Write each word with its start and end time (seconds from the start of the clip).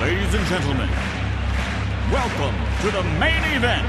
Ladies 0.00 0.32
and 0.32 0.46
gentlemen, 0.46 0.88
welcome 2.12 2.54
to 2.82 2.90
the 2.92 3.02
main 3.18 3.42
event. 3.56 3.84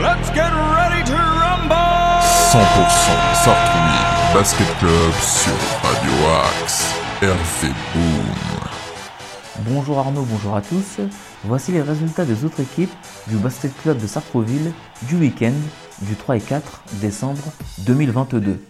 Let's 0.00 0.30
get 0.30 0.50
ready 0.50 1.04
to 1.04 1.12
rumble! 1.12 1.76
100% 2.54 3.34
Sartrouville 3.44 4.32
Basket 4.32 4.78
Club 4.78 5.12
sur 5.20 5.52
Radio 5.82 6.12
Axe. 6.40 6.86
RV 7.20 7.68
Boom. 7.92 8.56
Bonjour 9.68 9.98
Arnaud, 9.98 10.22
bonjour 10.22 10.56
à 10.56 10.62
tous. 10.62 11.00
Voici 11.44 11.72
les 11.72 11.82
résultats 11.82 12.24
des 12.24 12.46
autres 12.46 12.60
équipes 12.60 12.92
du 13.26 13.36
Basket 13.36 13.76
Club 13.82 14.00
de 14.00 14.06
Sartreville 14.06 14.72
du 15.02 15.16
week-end 15.16 15.52
du 16.02 16.14
3 16.14 16.36
et 16.36 16.40
4 16.40 16.82
décembre 17.00 17.42
2022. 17.78 18.60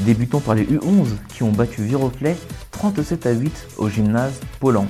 Débutons 0.00 0.40
par 0.40 0.54
les 0.54 0.64
U11 0.64 1.08
qui 1.28 1.42
ont 1.42 1.52
battu 1.52 1.82
Viroflay 1.82 2.36
37 2.70 3.26
à 3.26 3.32
8 3.32 3.68
au 3.78 3.88
gymnase 3.88 4.40
Poland. 4.60 4.86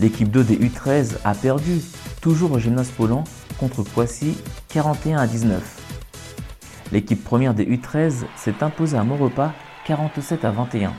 L'équipe 0.00 0.30
2 0.30 0.42
des 0.42 0.56
U13 0.56 1.16
a 1.24 1.34
perdu, 1.34 1.80
toujours 2.20 2.52
au 2.52 2.58
gymnase 2.58 2.90
Poland, 2.96 3.24
contre 3.58 3.82
Poissy 3.82 4.36
41 4.68 5.18
à 5.18 5.26
19. 5.26 5.62
L'équipe 6.90 7.22
première 7.22 7.54
des 7.54 7.66
U13 7.66 8.24
s'est 8.36 8.62
imposée 8.62 8.96
à 8.96 9.04
Maurepas 9.04 9.52
47 9.86 10.44
à 10.44 10.50
21. 10.50 10.92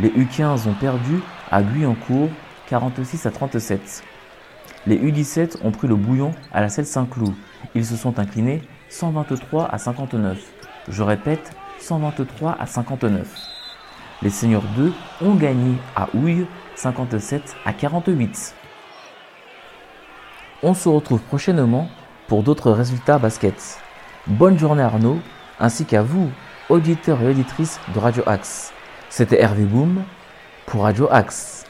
Les 0.00 0.10
U15 0.10 0.68
ont 0.68 0.74
perdu 0.74 1.20
à 1.50 1.62
Guyancourt 1.62 2.30
46 2.68 3.26
à 3.26 3.30
37. 3.30 4.02
Les 4.88 4.96
U17 4.96 5.58
ont 5.64 5.70
pris 5.70 5.86
le 5.86 5.96
bouillon 5.96 6.32
à 6.50 6.62
la 6.62 6.70
Selle 6.70 6.86
Saint-Cloud. 6.86 7.34
Ils 7.74 7.84
se 7.84 7.94
sont 7.94 8.18
inclinés 8.18 8.62
123 8.88 9.66
à 9.66 9.76
59. 9.76 10.38
Je 10.88 11.02
répète, 11.02 11.50
123 11.78 12.56
à 12.58 12.64
59. 12.64 13.28
Les 14.22 14.30
seniors 14.30 14.64
2 14.78 14.94
ont 15.20 15.34
gagné 15.34 15.74
à 15.94 16.08
Houille 16.14 16.46
57 16.74 17.54
à 17.66 17.74
48. 17.74 18.54
On 20.62 20.72
se 20.72 20.88
retrouve 20.88 21.20
prochainement 21.20 21.90
pour 22.26 22.42
d'autres 22.42 22.70
résultats 22.70 23.18
basket. 23.18 23.78
Bonne 24.26 24.58
journée 24.58 24.82
Arnaud, 24.82 25.18
ainsi 25.60 25.84
qu'à 25.84 26.00
vous, 26.00 26.30
auditeurs 26.70 27.20
et 27.20 27.28
auditrices 27.28 27.78
de 27.94 27.98
Radio 27.98 28.22
Axe. 28.26 28.72
C'était 29.10 29.42
Hervé 29.42 29.64
Boom 29.64 30.02
pour 30.64 30.84
Radio 30.84 31.08
Axe. 31.10 31.67